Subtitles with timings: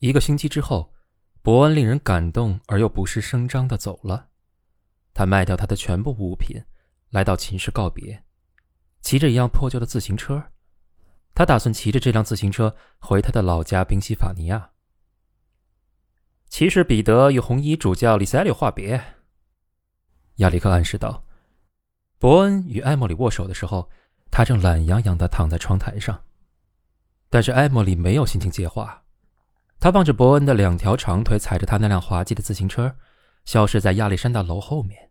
[0.00, 0.94] 一个星期之后，
[1.42, 4.28] 伯恩令人感动而又不失声张的走了。
[5.12, 6.62] 他卖掉他的全部物品，
[7.10, 8.24] 来到寝室告别，
[9.02, 10.42] 骑着一辆破旧的自行车。
[11.34, 14.70] 他打算骑着这辆自行车回他的老家宾夕法尼亚。
[16.48, 19.00] 骑士彼得与红衣主教里塞利话别。
[20.36, 21.24] 亚历克暗示道。
[22.18, 23.90] 伯恩与艾莫里握手的时候，
[24.30, 26.22] 他正懒洋洋地躺在窗台上。
[27.28, 28.99] 但是艾莫里没有心情接话，
[29.80, 32.94] 他望着伯恩的两条长腿踩着他那辆滑稽的自行车，
[33.46, 35.10] 消失在亚历山大楼后面。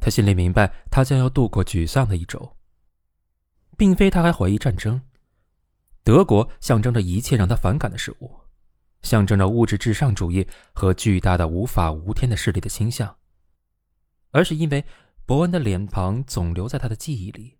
[0.00, 2.56] 他心里明白，他将要度过沮丧的一周。
[3.78, 5.00] 并非他还怀疑战争。
[6.04, 8.40] 德国象征着一切让他反感的事物，
[9.02, 13.16] 象征着物质至上主义和巨大的无法无天的势力的倾向，
[14.32, 14.84] 而是因为。
[15.24, 17.56] 伯恩的脸庞总留在他的记忆里，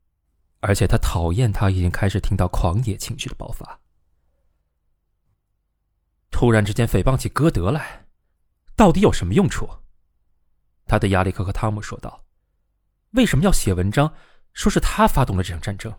[0.59, 3.79] 而且他讨厌他已经开始听到狂野情绪的爆发。
[6.43, 8.05] 突然之间诽谤起歌德来，
[8.75, 9.71] 到底有什么用处？
[10.87, 12.25] 他对亚历克和汤姆说道
[13.15, 14.13] ：“为什么要写文章
[14.53, 15.97] 说是他发动了这场战争？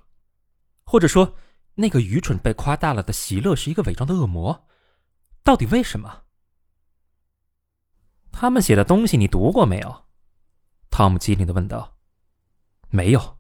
[0.83, 1.37] 或者说，
[1.75, 4.67] 那个愚蠢被夸大了的喜乐是一个伪装的恶魔？
[5.45, 6.23] 到底为什么？”
[8.29, 10.07] 他们写的东西你读过没有？
[10.89, 11.95] 汤姆机灵的问道
[12.91, 13.37] ：“没有。”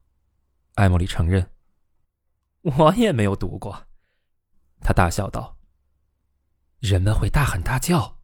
[0.75, 1.51] 艾莫里承认
[2.63, 3.87] ：“我也没有读过。”
[4.79, 5.57] 他大笑道
[6.83, 8.19] ：“人们会大喊大叫。”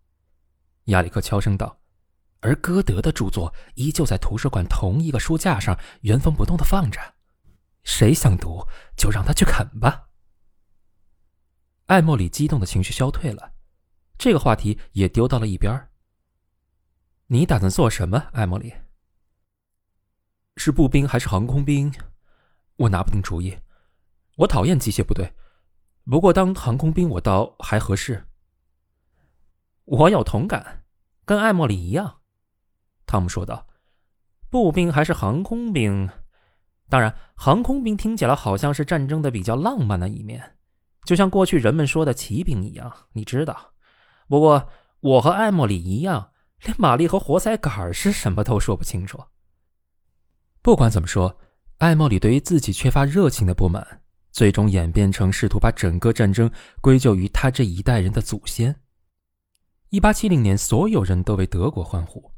[0.91, 1.79] 亚历克悄声道
[2.41, 6.99] ：“而歌德的著作依旧在图书馆同一个书架上原封不动的放着，
[7.83, 10.09] 谁想读就让他去啃吧。”
[11.87, 13.53] 艾莫里激动的情绪消退了，
[14.17, 15.89] 这个话题也丢到了一边。
[17.27, 18.73] 你打算做什么，艾莫里？
[20.57, 21.93] 是步兵还是航空兵？
[22.75, 23.57] 我拿不定主意。
[24.35, 25.33] 我讨厌机械部队，
[26.03, 28.25] 不过当航空兵我倒还合适。
[29.89, 30.83] 我有同感，
[31.25, 32.19] 跟艾莫里一样。
[33.07, 33.65] 汤姆说道
[34.51, 36.07] ：“步兵还是航空兵？
[36.89, 40.57] 当然，航空兵听起来好像是战争的比较浪漫的一面，
[41.05, 43.73] 就像过去人们说的骑兵一样，你知道。
[44.27, 44.69] 不过
[44.99, 46.33] 我和艾莫里一样，
[46.65, 49.19] 连马力和活塞杆是什么都说不清楚。”
[50.61, 51.39] 不管怎么说，
[51.79, 58.79] 艾莫里对于自己缺乏热情的不满，最终演变成试图把整个战争归咎于他这一代人的祖先。
[59.91, 62.31] 一八七零年，所有人都为德国欢呼，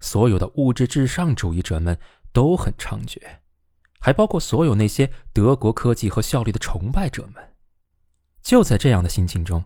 [0.00, 1.98] 所有的物质至上主义者们
[2.32, 3.20] 都很猖獗，
[4.00, 7.52] 还包括所有那些德国科技和效率的崇拜者们。
[8.42, 9.62] 就在这样的心情中，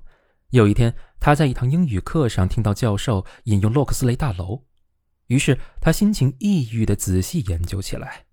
[0.50, 4.64] 有一天，他在一堂英语课上听到教授引用洛克斯雷大楼。
[5.28, 8.24] 于是他心情抑郁的仔细研究起来，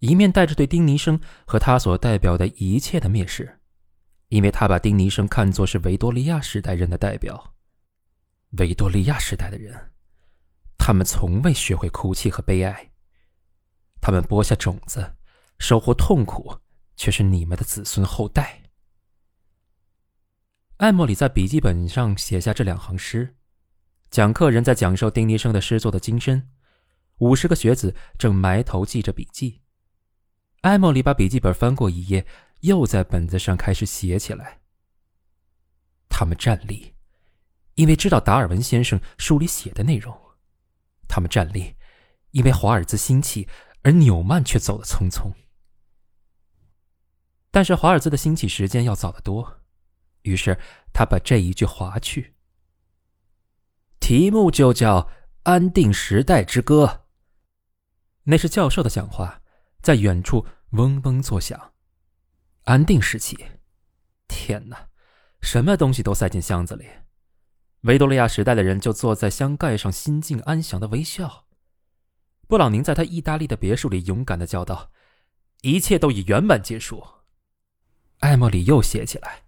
[0.00, 3.60] 一面带着对丁尼生和他所代表的一切的蔑视，
[4.28, 7.54] 因为他把丁尼生看作是维多利亚时代人的代表。
[8.58, 9.92] 维多利亚时代的人，
[10.76, 12.90] 他们从未学会哭泣和悲哀，
[14.00, 15.16] 他们播下种子，
[15.58, 16.58] 收获痛苦，
[16.96, 18.62] 却是你们的子孙后代。
[20.78, 23.36] 艾莫里在笔记本上写下这两行诗。
[24.10, 26.50] 讲课人在讲授丁尼生的诗作的精深，
[27.18, 29.62] 五十个学子正埋头记着笔记。
[30.62, 32.26] 艾莫里把笔记本翻过一页，
[32.62, 34.60] 又在本子上开始写起来。
[36.08, 36.92] 他们站立，
[37.80, 40.14] 因为知道达尔文先生书里写的内容；
[41.08, 41.74] 他们站立，
[42.32, 43.48] 因为华尔兹兴起，
[43.80, 45.32] 而纽曼却走得匆匆。
[47.50, 49.62] 但是华尔兹的兴起时间要早得多，
[50.24, 50.60] 于是
[50.92, 52.34] 他把这一句划去。
[53.98, 55.00] 题目就叫
[55.44, 56.84] 《安定时代之歌》。
[58.24, 59.40] 那是教授的讲话，
[59.80, 61.72] 在远处嗡嗡作响。
[62.64, 63.38] 安定时期，
[64.28, 64.90] 天哪，
[65.40, 66.86] 什么东西都塞进箱子里。
[67.82, 71.46] 维多利亚时代的人就坐在箱盖上，心静安详的微笑。
[72.46, 74.90] 布朗宁在他意大利的别墅里勇敢的叫道
[75.62, 77.02] ：“一切都已圆满结束。”
[78.20, 79.44] 艾莫里又写起来：“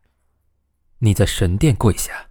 [1.00, 2.31] 你在神殿跪下。”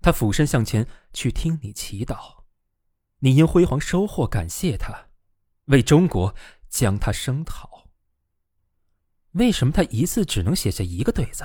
[0.00, 2.44] 他俯身向前去听你祈祷，
[3.20, 5.08] 你因辉煌收获感谢他，
[5.66, 6.34] 为中国
[6.68, 7.88] 将他声讨。
[9.32, 11.44] 为什么他一次只能写下一个对子？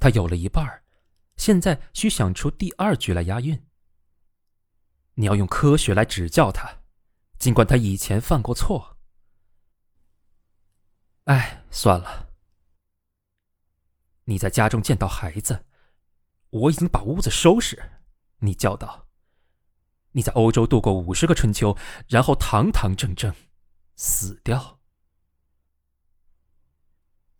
[0.00, 0.82] 他有了一半
[1.36, 3.66] 现在需想出第二句来押韵。
[5.14, 6.82] 你要用科学来指教他，
[7.38, 8.98] 尽管他以前犯过错。
[11.24, 12.30] 哎，算了。
[14.24, 15.64] 你在家中见到孩子。
[16.50, 18.00] 我已经把屋子收拾，
[18.38, 19.08] 你叫道
[20.12, 21.76] ：“你在欧洲度过五十个春秋，
[22.08, 23.34] 然后堂堂正正
[23.96, 24.80] 死掉。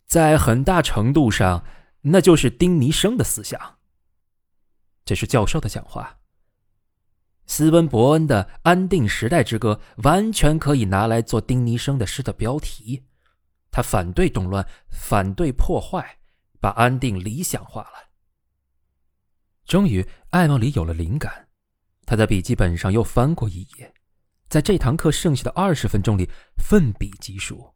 [0.05, 1.65] 在很大程度上，
[2.01, 3.76] 那就是丁尼生的思想。
[5.07, 6.19] 这是教授的讲话。
[7.45, 13.05] 斯温伯恩的《安定时代之歌》完全可以拿来做丁尼生的诗的标题。
[13.71, 16.17] 他反对动乱，反对破坏，
[16.59, 18.09] 把安定理想化了。
[19.65, 21.47] 终于，艾莫里有了灵感，
[22.05, 23.93] 他在笔记本上又翻过一页，
[24.49, 27.73] 在这堂课剩下的二十分钟里奋笔疾书。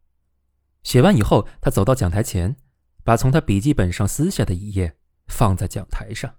[0.82, 2.54] 写完以后，他走到讲台前，
[3.02, 4.98] 把从他笔记本上撕下的一页
[5.28, 6.34] 放在讲台上。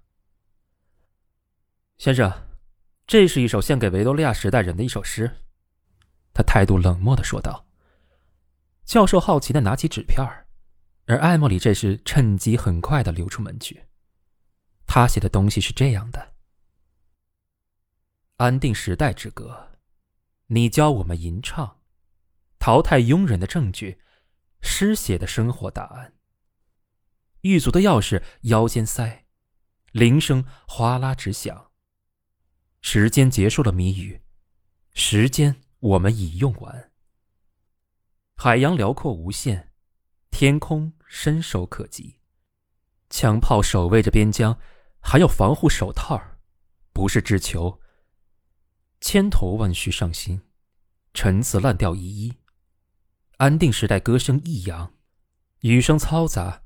[1.96, 2.32] 先生。
[3.06, 5.42] 这是一首献给维多利亚时代人的一首诗，
[6.32, 7.66] 他态度冷漠的说道。
[8.86, 10.26] 教授好奇的拿起纸片
[11.06, 13.84] 而艾莫里这时趁机很快的溜出门去。
[14.86, 16.20] 他写的东西是这样的：
[18.36, 19.68] 《安定时代之歌》，
[20.46, 21.80] 你教我们吟唱，
[22.58, 24.00] 淘汰庸人的证据，
[24.62, 26.14] 诗写的生活答案。
[27.42, 29.26] 狱卒的钥匙腰间塞，
[29.92, 31.70] 铃声哗啦直响。
[32.86, 34.20] 时间结束了谜语，
[34.92, 36.92] 时间我们已用完。
[38.36, 39.72] 海洋辽阔无限，
[40.30, 42.20] 天空伸手可及，
[43.08, 44.60] 枪炮守卫着边疆，
[45.00, 46.22] 还要防护手套，
[46.92, 47.80] 不是只求。
[49.00, 50.42] 千头万绪上心，
[51.14, 52.36] 陈词滥调一依。
[53.38, 54.92] 安定时代歌声抑扬，
[55.60, 56.62] 雨声嘈杂，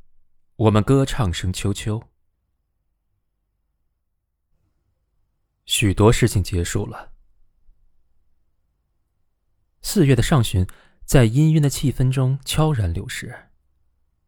[0.57, 2.03] 我们歌唱声秋秋。
[5.69, 7.13] 许多事情结束了。
[9.83, 10.67] 四月的上旬，
[11.05, 13.51] 在氤氲的气氛中悄然流逝，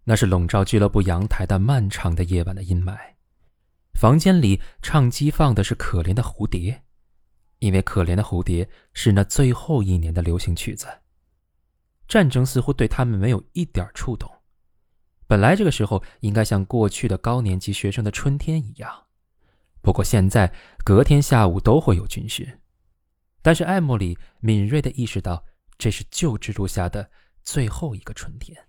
[0.04, 3.14] 那是笼罩俱乐部阳台的漫长的夜晚的阴霾。
[3.94, 6.82] 房间里唱机放的是可怜的蝴蝶，
[7.60, 10.86] 因为可怜的蝴蝶是那最后一年的流行曲子。
[12.06, 14.30] 战争似乎对他们没有一点触动。
[15.26, 19.06] 本来这个时候应该像过去的高年级学生的春天一样。
[19.82, 20.52] 不过现在
[20.84, 22.60] 隔天下午都会有军训，
[23.42, 25.44] 但是艾莫里敏锐的意识到，
[25.78, 27.10] 这是旧制度下的
[27.42, 28.68] 最后一个春天。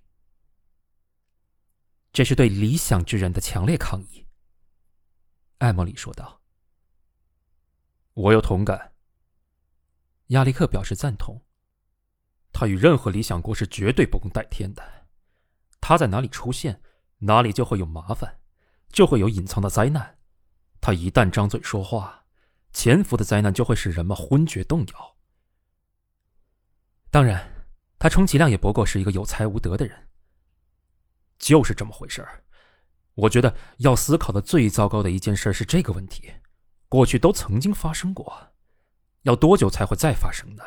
[2.14, 4.26] 这是对理想之人的强烈抗议。
[5.60, 6.42] 艾莫里说道
[8.14, 8.94] ：“我有同感。”
[10.28, 11.42] 亚历克表示赞同。
[12.54, 15.08] 他与任何理想国是绝对不共戴天的。
[15.80, 16.82] 他在哪里出现，
[17.20, 18.40] 哪里就会有麻烦，
[18.90, 20.20] 就会有隐藏的灾难。
[20.82, 22.26] 他一旦张嘴说话，
[22.74, 25.16] 潜伏的灾难就会使人们昏厥动摇。
[27.12, 27.68] 当然，
[28.00, 30.08] 他充其量也不过是一个有才无德的人。
[31.38, 32.44] 就是这么回事儿。
[33.14, 36.32] 我觉得要思考的最糟糕的一件事是这个问题：
[36.90, 38.54] 过去都曾经发生过，
[39.24, 40.64] 要多久才会再发生呢？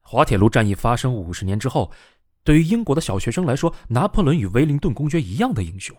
[0.00, 1.92] 滑铁卢战役发生五十年之后，
[2.42, 5.96] 对于英国的小学生来说，拿破仑与威灵顿公爵一样的英雄。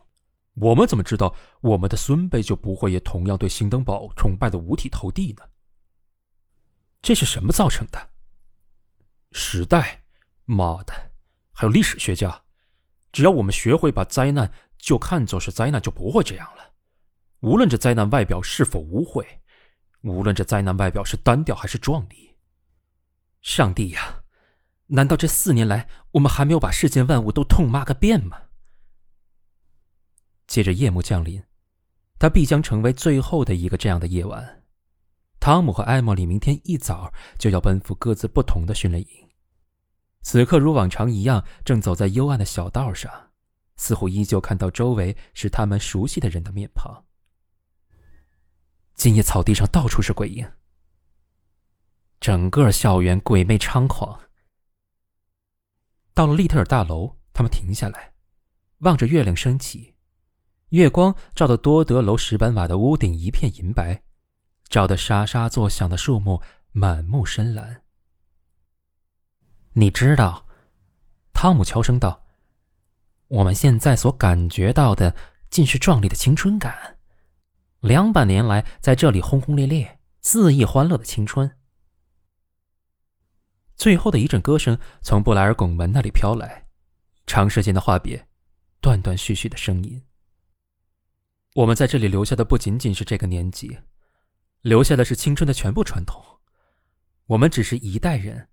[0.56, 5.44] 我们怎么知道我们的孙辈就不会也同样对兴登堡崇拜的五体投地呢？
[7.02, 8.10] 这是什么造成的？
[9.32, 10.04] 时代，
[10.46, 11.12] 妈的，
[11.54, 12.44] 还有历史学家。
[13.12, 16.74] 只要我们学会把灾难就看作是灾难，就不会这样了。
[17.40, 19.26] 无论这灾难外表是否污秽，
[20.02, 22.36] 无论这灾难外表是单调还是壮丽。
[23.42, 24.24] 上帝呀，
[24.88, 28.49] 难道这四年来我们还没有把世间万物都痛骂个遍吗？
[30.50, 31.44] 接着夜幕降临，
[32.18, 34.64] 它必将成为最后的一个这样的夜晚。
[35.40, 39.30] 汤姆和艾莫里明天一早就要奔赴各自不同的训练营，
[40.22, 43.30] 此刻如往常一样，正走在幽暗的小道上，
[43.78, 47.06] 似乎依旧看到周围是他们熟悉的人的面庞。
[48.96, 50.52] 今夜草地上到处是鬼影，
[52.20, 54.20] 整个校园鬼魅猖狂。
[56.16, 58.14] 到了利特尔大楼，他们停下来，
[58.80, 59.94] 望着月亮升起。
[60.70, 64.04] 月光照得多德楼石板瓦的屋顶一片银白，
[64.68, 67.82] 照得沙沙作响的树木满目深蓝。
[69.74, 70.46] 你知道，
[71.34, 72.26] 汤姆悄声道
[73.30, 75.16] ：“我们现在所感觉到的，
[75.50, 76.98] 尽是壮丽的青春感。
[77.80, 81.50] 两百年来，在这里轰轰烈烈、肆意欢乐的青春。”
[83.76, 86.68] 最后的一阵歌声从布莱尔拱门那里飘来，
[87.26, 88.28] 长时间的话别，
[88.82, 90.04] 断断续续的声音。
[91.60, 93.80] 我们在这里留下的不仅仅是这个年纪，
[94.62, 96.24] 留下的是青春的全部传统。
[97.26, 98.48] 我们只是一代人，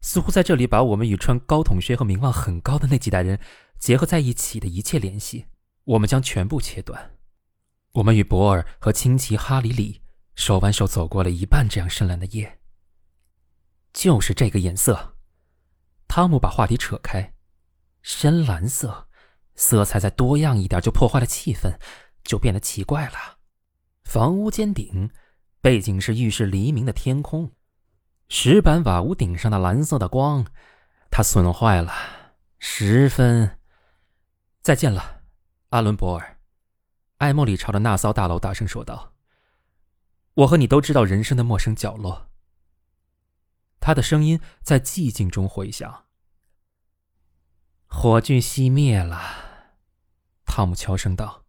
[0.00, 3.38] 似乎在这里把我们与穿高筒靴和名望很高的那几代人
[3.78, 5.48] 结合在一起的一切联系，
[5.84, 7.18] 我们将全部切断。
[7.92, 10.00] 我们与博尔和亲戚哈里里
[10.34, 12.58] 手挽手走过了一半这样深蓝的夜。
[13.92, 15.18] 就是这个颜色，
[16.08, 17.34] 汤姆把话题扯开，
[18.00, 19.08] 深蓝色，
[19.54, 21.78] 色彩再多样一点就破坏了气氛。
[22.24, 23.38] 就变得奇怪了，
[24.04, 25.10] 房屋尖顶，
[25.60, 27.52] 背景是浴室黎明的天空，
[28.28, 30.46] 石板瓦屋顶上的蓝色的光，
[31.10, 31.92] 它损坏了，
[32.58, 33.58] 十分。
[34.62, 35.22] 再见了，
[35.68, 36.40] 阿伦博尔。
[37.18, 39.12] 艾莫里朝着那艘大楼大声说道
[40.34, 42.30] ：“我和你都知道人生的陌生角落。”
[43.78, 46.06] 他的声音在寂静中回响。
[47.86, 49.20] 火炬熄灭了，
[50.46, 51.43] 汤姆悄声道：“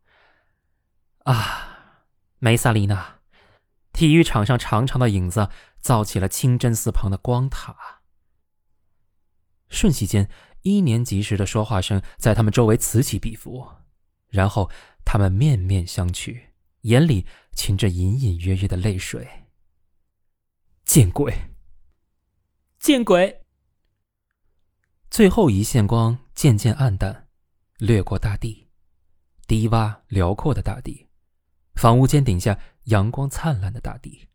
[1.25, 1.99] 啊，
[2.39, 3.19] 梅萨丽娜，
[3.93, 8.01] 体育场上长长的影子造起了清真寺旁的光塔。”
[9.69, 10.27] 瞬息间，
[10.61, 13.69] 一年级时的说话声在他们周围此起彼伏，
[14.29, 14.71] 然后。
[15.07, 16.47] 他们面面相觑，
[16.81, 19.45] 眼里噙着隐隐约约的泪水。
[20.83, 21.51] 见鬼！
[22.79, 23.45] 见鬼！
[25.11, 27.29] 最后一线光渐渐暗淡，
[27.77, 28.67] 掠过大地，
[29.45, 31.07] 低洼辽阔的大地，
[31.75, 34.27] 房屋尖顶下阳光灿烂的大地。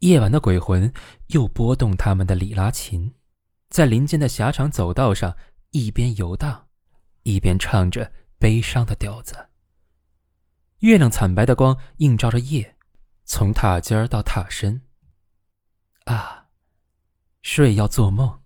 [0.00, 0.92] 夜晚的鬼魂
[1.28, 3.14] 又拨动他们的里拉琴，
[3.68, 5.36] 在林间的狭长走道上
[5.70, 6.68] 一边游荡，
[7.24, 9.48] 一边唱着悲伤的调子。
[10.78, 12.76] 月亮惨白的光映照着夜，
[13.24, 14.80] 从塔尖儿到塔身。
[16.04, 16.46] 啊，
[17.42, 18.42] 睡要做梦，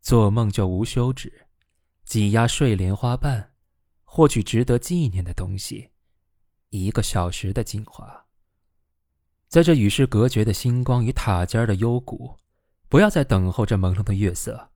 [0.00, 1.46] 做梦就无休止，
[2.04, 3.52] 挤压睡莲花瓣，
[4.02, 5.91] 获取值得纪念的东西。
[6.78, 8.24] 一个小时的精华，
[9.46, 12.38] 在这与世隔绝的星光与塔尖的幽谷，
[12.88, 14.70] 不要再等候这朦胧的月色，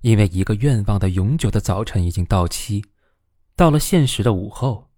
[0.00, 2.84] 因为一个愿望的永久的早晨已经到期，
[3.54, 4.90] 到了现实的午后。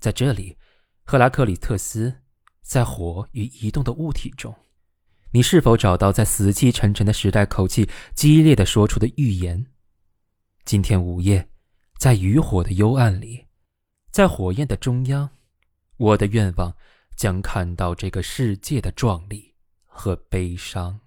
[0.00, 0.56] 在这里，
[1.04, 2.22] 赫拉克里特斯，
[2.62, 4.54] 在火与移动的物体中，
[5.32, 9.66] 你是否找到在死气沉沉的时代口气激烈的说出的预言？
[10.64, 11.50] 今天午夜，
[11.98, 13.44] 在渔火的幽暗里，
[14.16, 15.28] 在火焰的中央，
[15.98, 16.74] 我的愿望
[17.18, 19.54] 将看到这个世界的壮丽
[19.84, 21.00] 和悲伤。